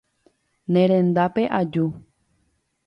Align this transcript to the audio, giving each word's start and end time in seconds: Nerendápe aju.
Nerendápe 0.73 1.43
aju. 1.59 1.85